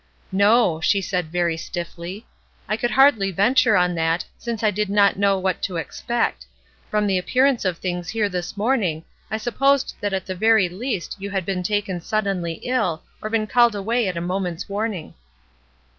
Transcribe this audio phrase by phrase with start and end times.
[0.31, 2.25] 'No,' she said very stiffly.
[2.67, 6.47] 'I could hardly venture on that, since I did not know what to expect.
[6.89, 11.17] From the appearance of things here this morning I supposed that at the very least
[11.19, 15.13] you had been taken suddenly ill, or been called away at a moment's warning.'